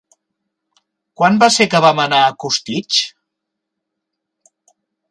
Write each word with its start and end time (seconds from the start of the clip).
Quan 1.21 1.37
va 1.45 1.49
ser 1.57 1.67
que 1.75 1.83
vam 1.87 2.03
anar 2.05 2.23
a 2.25 2.33
Costitx? 2.45 3.05